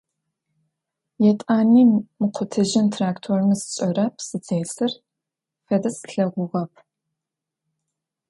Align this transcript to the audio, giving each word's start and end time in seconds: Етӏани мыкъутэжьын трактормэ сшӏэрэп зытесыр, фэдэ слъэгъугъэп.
Етӏани 1.29 1.83
мыкъутэжьын 2.19 2.87
трактормэ 2.93 3.55
сшӏэрэп 3.61 4.15
зытесыр, 4.27 4.91
фэдэ 5.65 5.89
слъэгъугъэп. 5.97 6.73